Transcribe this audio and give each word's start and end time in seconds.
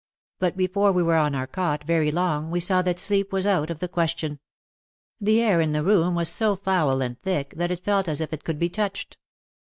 But 0.39 0.57
before 0.57 0.91
we 0.91 1.03
were 1.03 1.15
on 1.17 1.35
our 1.35 1.45
cot 1.45 1.83
very 1.83 2.09
long 2.09 2.49
we 2.49 2.59
saw 2.59 2.81
that 2.81 2.97
sleep 2.97 3.31
was 3.31 3.45
out 3.45 3.69
of 3.69 3.77
the 3.77 3.87
question. 3.87 4.39
The 5.19 5.39
air 5.43 5.61
in 5.61 5.73
the 5.73 5.83
room 5.83 6.15
was 6.15 6.27
so 6.27 6.55
foul 6.55 7.03
and 7.03 7.21
thick 7.21 7.53
that 7.57 7.69
it 7.69 7.83
felt 7.85 8.07
as 8.07 8.19
if 8.19 8.33
it 8.33 8.43
could 8.43 8.57
be 8.57 8.67
touched. 8.67 9.19